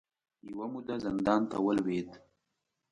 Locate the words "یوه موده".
0.49-0.95